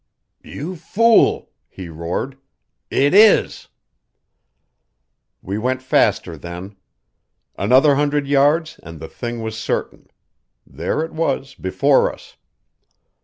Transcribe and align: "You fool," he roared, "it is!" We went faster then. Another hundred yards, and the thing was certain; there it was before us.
"You 0.41 0.77
fool," 0.77 1.51
he 1.69 1.87
roared, 1.87 2.35
"it 2.89 3.13
is!" 3.13 3.67
We 5.43 5.59
went 5.59 5.83
faster 5.83 6.35
then. 6.37 6.75
Another 7.55 7.93
hundred 7.93 8.25
yards, 8.25 8.79
and 8.81 8.99
the 8.99 9.07
thing 9.07 9.43
was 9.43 9.55
certain; 9.55 10.07
there 10.65 11.05
it 11.05 11.11
was 11.13 11.53
before 11.53 12.11
us. 12.11 12.35